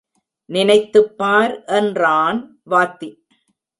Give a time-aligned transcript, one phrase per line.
[0.49, 2.59] நினைத்துப் பார் என்றான்
[2.69, 3.09] வாத்தி.